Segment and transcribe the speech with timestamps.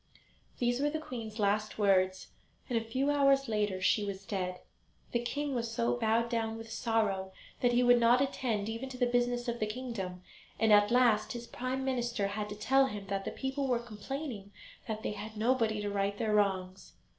[0.57, 2.29] These were the queen's last words,
[2.67, 4.61] and a few hours later she was dead.
[5.11, 8.97] The king was so bowed down with sorrow that he would not attend even to
[8.97, 10.23] the business of the kingdom,
[10.59, 14.51] and at last his Prime Minister had to tell him that the people were complaining
[14.87, 16.93] that they had nobody to right their wrongs.